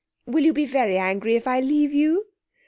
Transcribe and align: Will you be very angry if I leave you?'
Will 0.25 0.43
you 0.45 0.51
be 0.51 0.65
very 0.65 0.97
angry 0.97 1.35
if 1.35 1.47
I 1.47 1.59
leave 1.59 1.93
you?' 1.93 2.25